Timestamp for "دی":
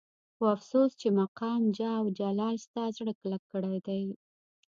3.87-4.03